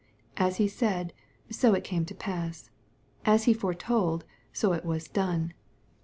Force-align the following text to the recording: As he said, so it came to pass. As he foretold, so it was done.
As 0.35 0.57
he 0.57 0.67
said, 0.67 1.13
so 1.51 1.75
it 1.75 1.83
came 1.83 2.05
to 2.05 2.15
pass. 2.15 2.71
As 3.23 3.43
he 3.43 3.53
foretold, 3.53 4.25
so 4.51 4.73
it 4.73 4.83
was 4.83 5.07
done. 5.07 5.53